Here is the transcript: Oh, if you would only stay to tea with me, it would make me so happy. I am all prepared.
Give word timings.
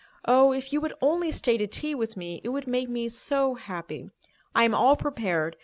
Oh, 0.25 0.51
if 0.51 0.73
you 0.73 0.81
would 0.81 0.95
only 0.99 1.31
stay 1.31 1.59
to 1.59 1.67
tea 1.67 1.93
with 1.93 2.17
me, 2.17 2.41
it 2.43 2.49
would 2.49 2.65
make 2.65 2.89
me 2.89 3.07
so 3.07 3.53
happy. 3.53 4.09
I 4.55 4.63
am 4.63 4.73
all 4.73 4.95
prepared. 4.97 5.57